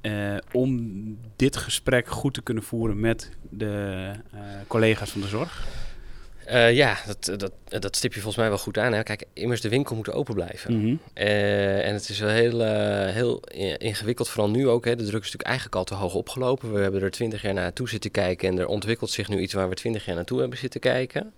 [0.02, 5.66] uh, om dit gesprek goed te kunnen voeren met de uh, collega's van de zorg?
[6.50, 8.92] Uh, ja, dat, dat, dat stip je volgens mij wel goed aan.
[8.92, 9.02] Hè?
[9.02, 10.80] Kijk, immers de winkel moet open blijven.
[10.80, 12.64] Mm en het is wel heel,
[13.06, 13.40] heel
[13.78, 14.84] ingewikkeld, vooral nu ook.
[14.84, 14.96] Hè?
[14.96, 16.72] De druk is natuurlijk eigenlijk al te hoog opgelopen.
[16.72, 19.68] We hebben er twintig jaar naartoe zitten kijken en er ontwikkelt zich nu iets waar
[19.68, 21.32] we twintig jaar naartoe hebben zitten kijken.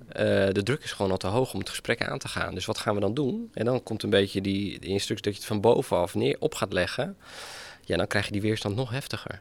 [0.52, 2.54] de druk is gewoon al te hoog om het gesprek aan te gaan.
[2.54, 3.50] Dus wat gaan we dan doen?
[3.54, 6.54] En dan komt een beetje die, die instructie dat je het van bovenaf neer op
[6.54, 7.16] gaat leggen.
[7.84, 9.40] Ja, dan krijg je die weerstand nog heftiger.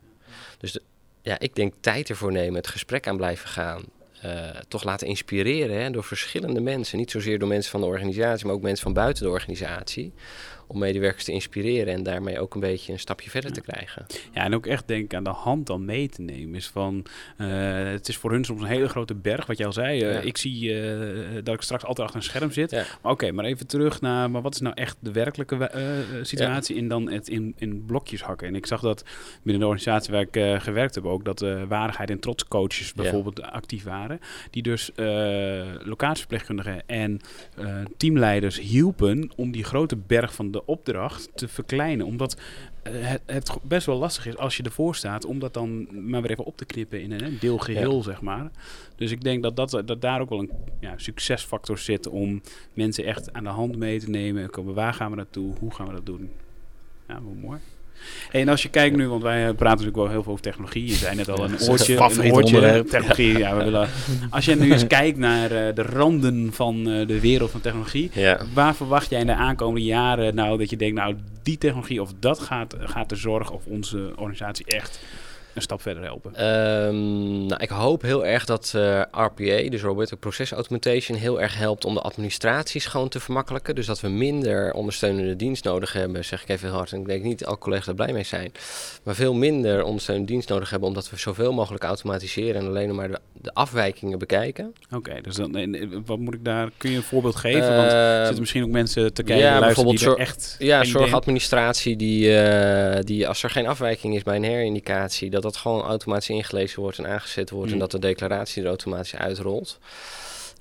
[0.58, 0.78] Dus
[1.22, 3.82] ja, ik denk tijd ervoor nemen, het gesprek aan blijven gaan.
[4.26, 6.98] Uh, toch laten inspireren hè, door verschillende mensen.
[6.98, 10.14] Niet zozeer door mensen van de organisatie, maar ook mensen van buiten de organisatie
[10.72, 14.06] om medewerkers te inspireren en daarmee ook een beetje een stapje verder te krijgen.
[14.34, 16.56] Ja, en ook echt denk aan de hand dan mee te nemen.
[16.56, 17.06] Is van,
[17.38, 17.48] uh,
[17.84, 20.04] het is voor hun soms een hele grote berg, wat jij al zei.
[20.10, 22.72] Uh, Ik zie uh, dat ik straks altijd achter een scherm zit.
[22.72, 22.86] Ja.
[23.02, 25.72] Maar oké, maar even terug naar, maar wat is nou echt de werkelijke
[26.22, 26.78] situatie?
[26.78, 28.48] En dan het in, in blokjes hakken.
[28.48, 29.04] En ik zag dat
[29.44, 34.20] binnen de organisatie waar ik gewerkt heb ook, dat waardigheid en trotscoaches bijvoorbeeld actief waren.
[34.50, 34.92] Die dus
[35.84, 37.20] locatieverpleegkundigen en
[37.98, 42.06] teamleiders hielpen om die grote berg van de opdracht te verkleinen.
[42.06, 45.88] Omdat uh, het, het, best wel lastig is als je ervoor staat om dat dan
[46.10, 48.52] maar weer even op te knippen in een deel geheel, zeg maar.
[48.96, 52.42] Dus ik denk dat, dat, dat daar ook wel een ja, succesfactor zit om
[52.74, 54.50] mensen echt aan de hand mee te nemen.
[54.50, 55.54] Komen, waar gaan we naartoe?
[55.60, 56.32] Hoe gaan we dat doen?
[57.08, 57.60] Ja, wel mooi
[58.32, 60.86] en als je kijkt nu, want wij eh, praten natuurlijk wel heel veel over technologie.
[60.86, 63.38] Je zei net al een oortje, een oortje technologie.
[63.38, 63.90] Ja, we willen,
[64.30, 68.12] als je nu eens kijkt naar uh, de randen van uh, de wereld van technologie,
[68.14, 68.40] ja.
[68.54, 72.12] waar verwacht jij in de aankomende jaren nou dat je denkt, nou die technologie of
[72.20, 75.00] dat gaat, gaat de zorg of onze organisatie echt
[75.54, 76.46] een stap verder helpen?
[76.46, 81.42] Um, nou, ik hoop heel erg dat uh, eh, RPA, dus Robotic Process Automation, heel
[81.42, 83.76] erg helpt om de administraties gewoon te vermakkelijken.
[83.76, 86.92] Dus dat we minder ondersteunende dienst nodig hebben, zeg ik even heel hard.
[86.92, 88.52] En ik denk niet dat alle collega's daar blij mee zijn.
[89.04, 93.08] Maar veel minder ondersteunende dienst nodig hebben, omdat we zoveel mogelijk automatiseren en alleen maar
[93.08, 94.74] de, de afwijkingen bekijken.
[94.92, 97.76] Oké, dus dan, wat moet ik daar, kun je een voorbeeld geven?
[97.76, 100.56] Want er zitten misschien ook mensen te kijken, ja, bijvoorbeeld die echt...
[100.60, 105.58] Ja, zorgadministratie, die, uh, die als er geen afwijking is bij een herindicatie, dat dat
[105.58, 107.80] gewoon automatisch ingelezen wordt en aangezet wordt en mm.
[107.80, 109.80] dat de declaratie er automatisch uitrolt.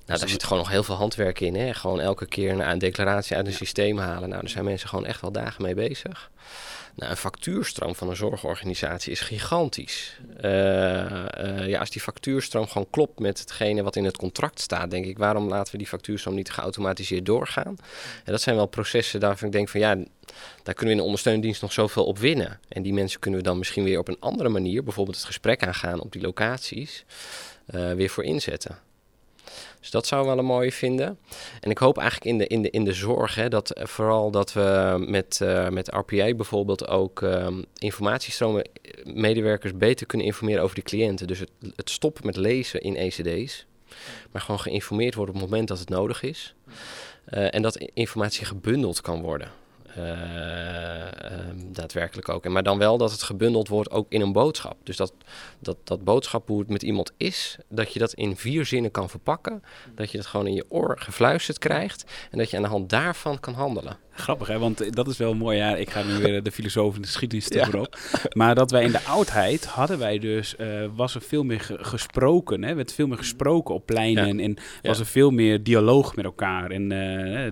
[0.05, 1.55] Nou, daar zit gewoon nog heel veel handwerk in.
[1.55, 1.73] Hè?
[1.73, 4.29] Gewoon elke keer een, declaratie uit een systeem halen.
[4.29, 6.29] Nou, daar zijn mensen gewoon echt wel dagen mee bezig.
[6.95, 10.19] Nou, een factuurstroom van een zorgorganisatie is gigantisch.
[10.41, 14.91] Uh, uh, ja, als die factuurstroom gewoon klopt met hetgene wat in het contract staat,
[14.91, 17.75] denk ik, waarom laten we die factuurstroom niet geautomatiseerd doorgaan?
[18.23, 19.95] En dat zijn wel processen waarvan ik denk van ja,
[20.63, 22.59] daar kunnen we in de ondersteundienst nog zoveel op winnen.
[22.67, 25.63] En die mensen kunnen we dan misschien weer op een andere manier, bijvoorbeeld het gesprek
[25.63, 27.05] aangaan op die locaties,
[27.75, 28.77] uh, weer voor inzetten.
[29.81, 31.19] Dus dat zou we wel een mooie vinden.
[31.59, 34.31] En ik hoop eigenlijk in de, in de, in de zorg, hè, dat eh, vooral
[34.31, 38.69] dat we met, uh, met RPA bijvoorbeeld ook um, informatiestromen,
[39.03, 41.27] medewerkers beter kunnen informeren over de cliënten.
[41.27, 43.65] Dus het, het stoppen met lezen in ECD's,
[44.31, 46.55] maar gewoon geïnformeerd worden op het moment dat het nodig is.
[47.25, 49.60] En dat informatie gebundeld kan worden.
[49.97, 50.03] Uh,
[51.71, 52.45] daadwerkelijk ook.
[52.45, 54.77] En maar dan wel dat het gebundeld wordt ook in een boodschap.
[54.83, 55.13] Dus dat,
[55.59, 59.09] dat, dat boodschap hoe het met iemand is, dat je dat in vier zinnen kan
[59.09, 59.63] verpakken.
[59.95, 62.11] Dat je dat gewoon in je oor gefluisterd krijgt.
[62.31, 63.97] En dat je aan de hand daarvan kan handelen.
[64.21, 64.59] Grappig, hè?
[64.59, 65.57] want dat is wel mooi.
[65.57, 67.67] Ja, ik ga nu weer de filosoof in de geschiedenis ja.
[67.67, 67.97] erop.
[68.33, 72.63] Maar dat wij in de oudheid hadden wij dus, uh, was er veel meer gesproken.
[72.63, 72.73] Hè?
[72.73, 74.27] werd veel meer gesproken op pleinen.
[74.27, 76.71] En, en was er veel meer dialoog met elkaar.
[76.71, 76.89] En uh,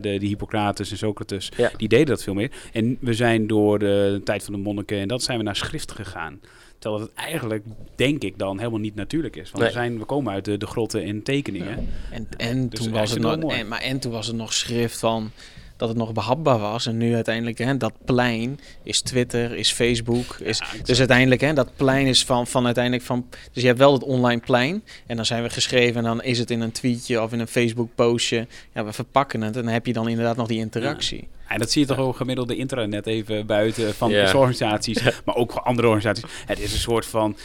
[0.02, 2.52] de, de Hippocrates en Socrates, die deden dat veel meer.
[2.72, 5.92] En we zijn door de tijd van de monniken en dat zijn we naar schrift
[5.92, 6.40] gegaan.
[6.80, 7.64] Terwijl het eigenlijk,
[7.96, 9.52] denk ik dan, helemaal niet natuurlijk is.
[9.52, 11.88] Want we, zijn, we komen uit de, de grotten in tekeningen.
[12.12, 15.00] En, en, dus toen was het nog, en, maar, en toen was het nog schrift
[15.00, 15.32] van
[15.80, 16.86] dat het nog behapbaar was.
[16.86, 20.38] En nu uiteindelijk, hè, dat plein is Twitter, is Facebook.
[20.40, 23.26] Is, dus uiteindelijk, hè, dat plein is van, van uiteindelijk van...
[23.52, 24.84] Dus je hebt wel het online plein.
[25.08, 27.48] En dan zijn we geschreven en dan is het in een tweetje of in een
[27.48, 28.48] Facebook postje.
[28.74, 31.28] Ja, we verpakken het en dan heb je dan inderdaad nog die interactie.
[31.50, 34.36] En dat zie je toch ook gemiddelde intranet even buiten van yeah.
[34.36, 36.24] organisaties, maar ook voor andere organisaties.
[36.46, 37.36] Het is een soort van,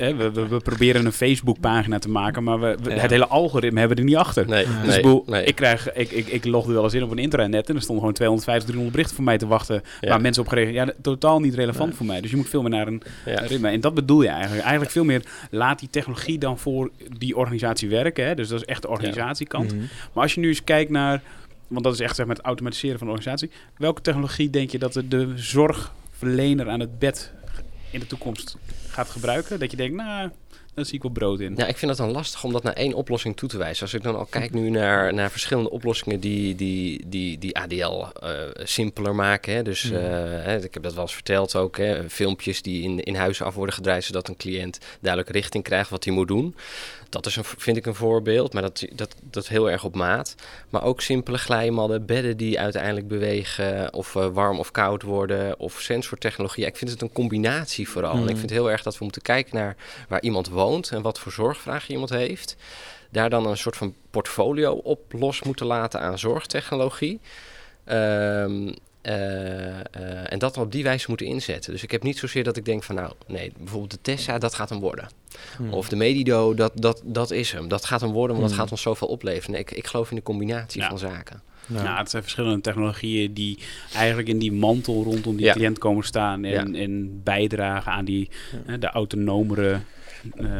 [0.00, 3.96] uh, we, we, we, proberen een Facebook-pagina te maken, maar we, het hele algoritme hebben
[3.96, 4.48] we er niet achter.
[4.48, 7.68] Nee, dus nee, ik, krijg, ik, ik, ik logde wel eens in op een intranet
[7.68, 10.74] en er stonden gewoon 250, 300 berichten voor mij te wachten, waar mensen op gereageerd.
[10.76, 12.20] Ja, totaal niet relevant voor mij.
[12.20, 13.68] Dus je moet veel meer naar een ritme.
[13.68, 14.62] En dat bedoel je eigenlijk.
[14.62, 18.26] Eigenlijk veel meer, laat die technologie dan voor die organisatie werken.
[18.26, 18.34] Hè?
[18.34, 19.72] Dus dat is echt de organisatiekant.
[19.72, 19.84] Mhm.
[20.12, 21.22] Maar als je nu eens kijkt naar
[21.66, 23.50] want dat is echt zeg maar, het automatiseren van de organisatie.
[23.76, 27.32] Welke technologie denk je dat de, de zorgverlener aan het bed
[27.90, 28.56] in de toekomst
[28.88, 29.58] gaat gebruiken?
[29.58, 30.30] Dat je denkt, nou,
[30.76, 31.54] dan zie ik wel brood in.
[31.56, 33.82] Ja, ik vind het dan lastig om dat naar één oplossing toe te wijzen.
[33.82, 37.74] Als ik dan al kijk nu naar, naar verschillende oplossingen die, die, die, die ADL
[37.74, 39.54] uh, eh, simpeler maken.
[39.54, 39.62] Hè.
[39.62, 41.76] Dus uh, hè, ik heb dat wel eens verteld ook.
[41.76, 45.90] Hè, filmpjes die in, in huis af worden gedraaid, zodat een cliënt duidelijk richting krijgt
[45.90, 46.54] wat hij moet doen.
[47.16, 50.34] Dat is een, vind ik een voorbeeld, maar dat, dat, dat heel erg op maat.
[50.70, 55.80] Maar ook simpele glijmadden, bedden die uiteindelijk bewegen, of uh, warm of koud worden, of
[55.80, 56.66] sensortechnologie.
[56.66, 58.14] Ik vind het een combinatie vooral.
[58.14, 58.36] En ik hmm.
[58.36, 59.76] vind heel erg dat we moeten kijken naar
[60.08, 62.56] waar iemand woont en wat voor zorgvraag iemand heeft.
[63.10, 67.20] Daar dan een soort van portfolio op los moeten laten aan zorgtechnologie.
[67.88, 68.74] Um,
[69.06, 71.72] en dat dan op die wijze moeten inzetten.
[71.72, 74.54] Dus ik heb niet zozeer dat ik denk van nou, nee, bijvoorbeeld de Tessa, dat
[74.54, 75.08] gaat hem worden.
[75.56, 75.72] Hmm.
[75.72, 77.68] Of de Medido, dat, dat, dat is hem.
[77.68, 78.60] Dat gaat hem worden, want dat hmm.
[78.60, 79.50] gaat ons zoveel opleveren.
[79.50, 81.42] Nee, ik, ik geloof in de combinatie van zaken.
[81.66, 81.82] Ja.
[81.82, 83.58] Nou, het zijn verschillende technologieën die
[83.94, 88.30] eigenlijk in die mantel rondom die cliënt komen staan en, en bijdragen aan die
[88.78, 89.80] de autonomere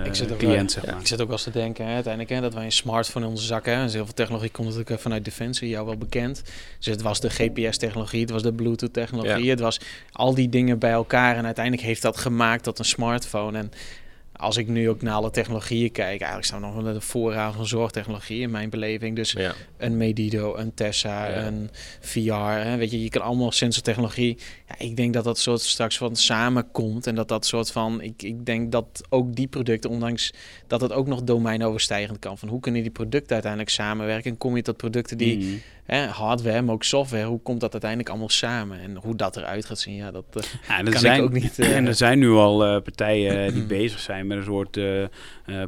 [0.04, 1.00] ik zit cliënt, zeg maar.
[1.00, 3.30] Ik zit ook wel eens te denken, hè, uiteindelijk, hè, dat wij een smartphone in
[3.30, 3.86] onze zakken hebben.
[3.86, 6.42] Dus heel veel technologie komt natuurlijk vanuit Defensie, jou wel bekend.
[6.78, 9.80] Dus het was de GPS-technologie, het was de Bluetooth-technologie, het was
[10.12, 11.36] al die dingen bij elkaar.
[11.36, 13.58] En uiteindelijk heeft dat gemaakt tot een smartphone.
[13.58, 13.72] En
[14.36, 17.54] als ik nu ook naar alle technologieën kijk, eigenlijk staan we nog wel de voorraad
[17.54, 19.16] van zorgtechnologie in mijn beleving.
[19.16, 19.36] Dus
[19.76, 21.70] een Medido, een Tessa, een
[22.00, 22.32] VR.
[22.32, 24.38] Hè, weet je, je kan allemaal sensortechnologie.
[24.68, 28.00] Ja, ik denk dat dat soort straks van samenkomt en dat dat soort van.
[28.00, 30.32] Ik, ik denk dat ook die producten, ondanks
[30.66, 32.38] dat het ook nog domeinoverstijgend kan.
[32.38, 34.30] Van hoe kunnen die producten uiteindelijk samenwerken?
[34.30, 35.36] En kom je tot producten die.
[35.36, 37.24] Mhm hè, hardware, maar ook software.
[37.24, 38.80] Hoe komt dat uiteindelijk allemaal samen?
[38.80, 41.58] En hoe dat eruit gaat zien, ja, dat uh, ja, kan zijn, ik ook niet...
[41.58, 44.78] Uh, en er zijn nu al uh, partijen die bezig zijn met een soort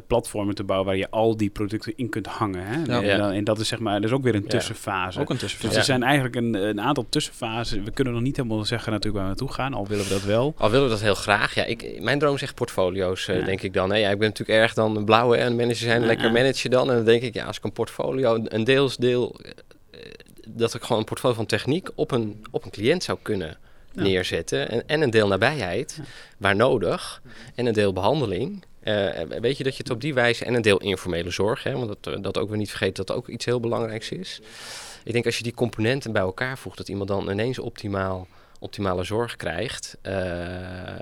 [0.07, 0.87] platformen te bouwen...
[0.87, 2.65] waar je al die producten in kunt hangen.
[2.65, 2.83] Hè?
[2.83, 3.01] Ja.
[3.01, 5.19] En, dan, en, dat is zeg maar, dat is ook weer een tussenfase.
[5.19, 5.69] Ook een tussenfase.
[5.69, 7.83] Dus er zijn eigenlijk een, een aantal tussenfasen.
[7.83, 10.23] We kunnen nog niet helemaal zeggen natuurlijk waar we naartoe gaan, al willen we dat
[10.23, 10.53] wel.
[10.57, 11.55] Al willen we dat heel graag.
[11.55, 13.91] Ja, ik, mijn droom zegt portfolio's, denk ik dan.
[13.91, 13.97] Hè?
[13.97, 16.89] Ja, ik ben natuurlijk erg dan een blauwe en manager zijn, lekker managen dan.
[16.89, 19.35] En dan denk ik, ja, als ik een portfolio, een deels deel
[20.47, 23.57] dat ik gewoon een portfolio van techniek op een, op een cliënt zou kunnen
[23.93, 24.69] neerzetten.
[24.69, 25.99] En, en een deel nabijheid,
[26.37, 27.21] waar nodig.
[27.55, 28.63] En een deel behandeling.
[28.83, 30.45] Uh, weet je dat je het op die wijze.
[30.45, 31.63] En een deel informele zorg.
[31.63, 34.41] Hè, want dat, eh, dat ook weer niet vergeten dat ook iets heel belangrijks is.
[35.03, 38.27] Ik denk als je die componenten bij elkaar voegt, dat iemand dan ineens optimaal
[38.59, 39.97] optimale zorg krijgt.
[40.03, 40.13] Uh,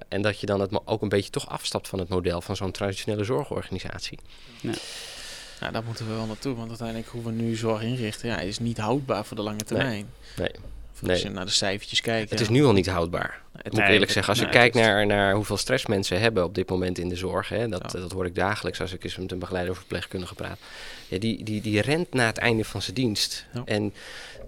[0.07, 2.71] en dat je dan het ook een beetje toch afstapt van het model van zo'n
[2.71, 4.19] traditionele zorgorganisatie.
[4.61, 4.71] Ja.
[5.59, 6.55] Ja, daar moeten we wel naartoe.
[6.55, 10.09] Want uiteindelijk hoe we nu zorg inrichten, ja, is niet houdbaar voor de lange termijn.
[10.35, 10.49] Nee.
[10.53, 10.61] nee.
[11.07, 12.29] Als je naar de cijfertjes kijkt.
[12.29, 13.41] Het is nu al niet houdbaar.
[13.61, 14.33] Het moet eerlijk zeggen.
[14.33, 17.49] Als je kijkt naar, naar hoeveel stress mensen hebben op dit moment in de zorg.
[17.49, 20.59] Hè, dat, dat hoor ik dagelijks als ik eens met een begeleider of verpleegkundige praat.
[21.07, 23.45] Ja, die, die, die rent na het einde van zijn dienst.
[23.65, 23.93] En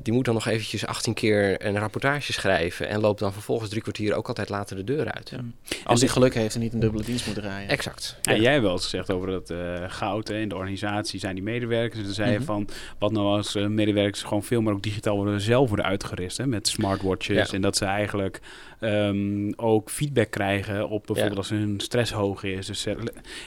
[0.03, 3.81] die moet dan nog eventjes 18 keer een rapportage schrijven en loopt dan vervolgens drie
[3.81, 5.29] kwartier ook altijd later de deur uit.
[5.29, 5.39] Ja.
[5.83, 7.69] Als hij geluk heeft en niet een dubbele dienst moet draaien.
[7.69, 8.17] Exact.
[8.21, 11.99] En jij wel eens gezegd over dat uh, goud in de organisatie zijn die medewerkers.
[11.99, 12.45] En dan zei je mhm.
[12.45, 16.37] van wat nou als uh, medewerkers gewoon veel meer ook digitaal worden zelf worden uitgerust
[16.37, 18.39] hè, met smartwatches en dat ze eigenlijk
[18.79, 22.65] um, ook feedback krijgen op bijvoorbeeld als hun stress hoog is.
[22.65, 22.97] Dus, en,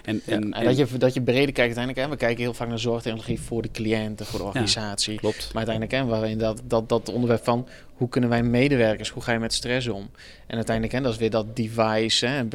[0.05, 1.99] en, en, dat, je, dat je breder kijkt uiteindelijk.
[1.99, 5.19] Hè, we kijken heel vaak naar zorgtechnologie voor de cliënten, voor de organisatie.
[5.19, 5.51] klopt.
[5.53, 7.69] Maar uiteindelijk waarin dat, dat, dat onderwerp van
[8.03, 10.11] hoe kunnen wij medewerkers, hoe ga je met stress om?
[10.47, 12.49] En uiteindelijk, hè, dat is weer dat device, hè,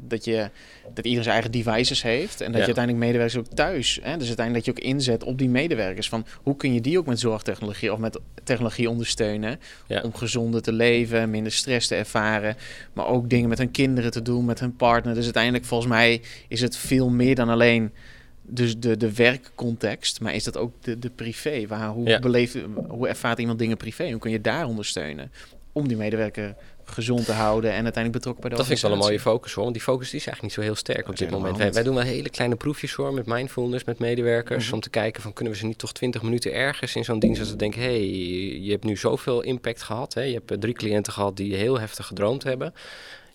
[0.00, 0.50] dat, je,
[0.94, 2.40] dat iedereen zijn eigen devices heeft.
[2.40, 5.38] En dat je uiteindelijk medewerkers ook thuis, hè, dus uiteindelijk dat je ook inzet op
[5.38, 6.08] die medewerkers.
[6.08, 9.60] Van hoe kun je die ook met zorgtechnologie of met technologie ondersteunen?
[10.02, 12.19] Om gezonder te leven, minder stress te ervaren.
[12.92, 15.14] Maar ook dingen met hun kinderen te doen, met hun partner.
[15.14, 17.90] Dus uiteindelijk, volgens mij, is het veel meer dan alleen
[18.42, 21.66] dus de, de werkcontext, maar is dat ook de, de privé?
[21.66, 22.18] Waar, hoe, ja.
[22.18, 22.56] beleeft,
[22.88, 24.10] hoe ervaart iemand dingen privé?
[24.10, 25.32] Hoe kun je daar ondersteunen
[25.72, 26.54] om die medewerker
[26.90, 29.52] gezond te houden en uiteindelijk betrokken bij de Dat vind ik wel een mooie focus
[29.52, 31.56] hoor, want die focus is eigenlijk niet zo heel sterk op dit moment.
[31.56, 34.74] Wij, wij, doen wel hele kleine proefjes hoor, met mindfulness, met medewerkers, mhm.
[34.74, 37.40] om te kijken van kunnen we ze niet toch 20 minuten ergens in zo'n dienst
[37.40, 40.22] als ze denken, hé, hey, je hebt nu zoveel impact gehad, hè?
[40.22, 42.72] je hebt eh, drie cliënten gehad die heel heftig gedroomd hebben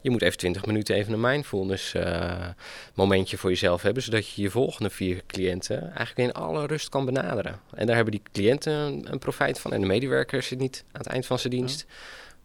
[0.05, 2.47] je moet even 20 minuten even een mindfulness uh,
[2.93, 7.05] momentje voor jezelf hebben, zodat je je volgende vier cliënten eigenlijk in alle rust kan
[7.05, 7.59] benaderen.
[7.75, 11.01] En daar hebben die cliënten een, een profijt van en de medewerker zit niet aan
[11.01, 11.85] het eind van zijn dienst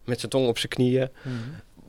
[0.05, 1.09] met zijn tong op zijn knieën.
[1.23, 1.35] Mhm.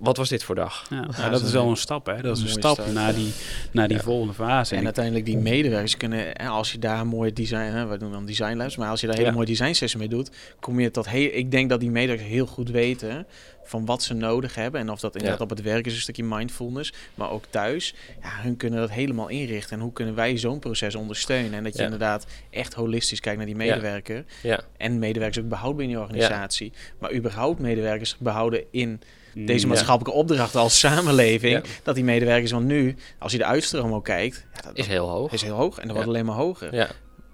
[0.02, 0.86] Wat was dit voor dag?
[0.90, 2.22] Ja, dat is wel een stap, hè?
[2.22, 3.34] Dat is een stap, naar die,
[3.72, 4.76] naar die volgende fase.
[4.76, 8.78] En, uiteindelijk die medewerkers kunnen, als je daar mooi design, hè, we doen dan designlabs,
[8.78, 11.52] maar als je daar hele mooie design sessie mee doet, kom je tot heel, ik
[11.52, 13.26] denk dat die medewerkers heel goed weten
[13.64, 14.82] van wat ze nodig hebben.
[14.82, 17.94] En of dat inderdaad op het werk is, een stukje mindfulness, maar ook thuis.
[18.22, 19.78] Ja, hun kunnen dat helemaal inrichten.
[19.78, 21.54] En hoe kunnen wij zo'n proces ondersteunen?
[21.54, 24.24] En dat je inderdaad echt holistisch kijkt naar die medewerker.
[24.44, 24.60] Ja.
[24.78, 26.72] En medewerkers ook behouden binnen je organisatie.
[27.00, 29.02] Maar überhaupt medewerkers behouden in
[29.34, 31.64] deze maatschappelijke opdracht als samenleving.
[31.84, 35.10] Dat die medewerkers, want nu, als je de uitstroom ook kijkt, ja, dat is heel
[35.10, 35.32] hoog.
[35.32, 36.76] Is heel hoog en dat wordt alleen maar hoger.
[36.76, 36.90] Ja,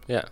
[0.05, 0.23] ja.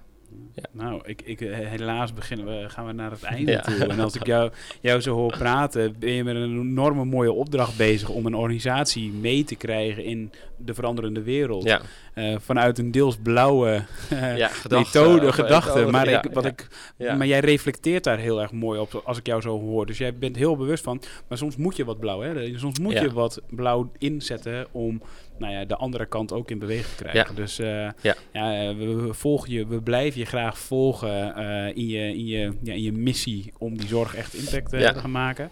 [0.54, 0.64] Ja.
[0.72, 3.86] Nou, ik, ik, eh, helaas beginnen we, gaan we naar het einde toe.
[3.88, 7.78] En als ik jou, jou zo hoor praten, ben je met een enorme mooie opdracht
[7.78, 11.64] bezig om een organisatie mee te krijgen in de veranderende wereld.
[11.64, 11.82] Ja.
[12.16, 15.86] Uh, vanuit een deels blauwe uh, ja, methode, gedachte.
[15.86, 16.68] Maar, ik, wat ik,
[16.98, 19.86] maar jij reflecteert daar heel erg mooi op als ik jou zo hoor.
[19.86, 22.22] Dus jij bent heel bewust van, maar soms moet je wat blauw.
[22.22, 22.58] Hè?
[22.58, 25.02] Soms moet je wat blauw inzetten om
[25.38, 27.36] nou ja, de andere kant ook in beweging krijgen.
[27.36, 28.16] Dus uh, ja.
[28.32, 28.76] ja.
[28.76, 31.36] we, volgen je, we blijven je graag volgen
[31.76, 35.12] in, je, in, je, ja, in je missie om die zorg echt impact te gaan
[35.12, 35.50] maken.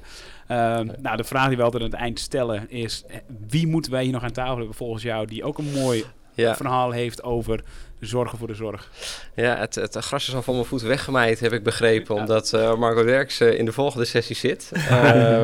[0.47, 3.05] Ehm, nou, de vraag die we altijd aan het eind stellen is:
[3.47, 6.03] wie moeten wij hier nog aan tafel hebben volgens jou, die ook een mooi
[6.35, 7.63] verhaal heeft over
[8.07, 8.89] zorgen voor de zorg?
[9.35, 12.75] Ja, het, het gras is al van mijn voeten weggemaaid, heb ik begrepen, omdat uh,
[12.75, 14.71] Marco Derksen in de volgende sessie zit.
[14.83, 14.99] Uh,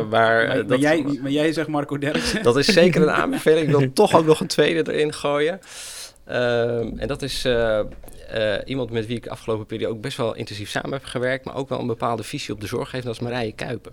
[0.09, 2.43] maar, maar, dat, jij, maar jij zegt Marco Derksen?
[2.43, 3.67] Dat is zeker een aanbeveling.
[3.67, 5.59] Ik wil toch ook nog een tweede erin gooien.
[6.25, 7.79] Ehm, en dat is uh,
[8.65, 11.69] iemand met wie ik afgelopen periode ook best wel intensief samen heb gewerkt, maar ook
[11.69, 13.91] wel een bepaalde visie op de zorg heeft, dat is Marije Kuiper.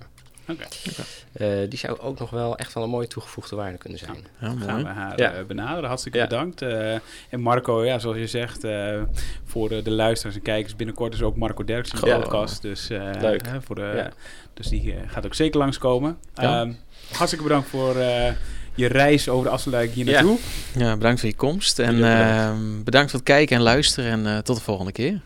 [1.33, 4.27] Eh, die zou ook nog wel echt wel een mooie toegevoegde waarde kunnen zijn.
[4.41, 5.33] Ja, gaan we haar ja.
[5.33, 5.89] Eh, benaderen.
[5.89, 6.63] Hartstikke bedankt.
[6.63, 6.93] Uh,
[7.31, 8.67] en Marco, ja, zoals je zegt,
[9.45, 12.63] voor de, de, luisteraars en kijkers, binnenkort is ook Marco Derksen in de podcast.
[12.63, 12.89] Dus,
[13.21, 13.43] Leuk.
[13.61, 14.11] voor de,
[14.55, 16.19] dus die gaat ook zeker langskomen.
[16.43, 16.77] Um,
[17.13, 17.97] hartstikke bedankt voor
[18.75, 20.39] je reis over de Afsluitdijk hier naartoe.
[20.75, 20.97] Ja.
[20.97, 21.79] bedankt voor je komst.
[21.79, 24.27] En ehm, bedankt voor het kijken en luisteren.
[24.27, 25.21] En tot de volgende keer.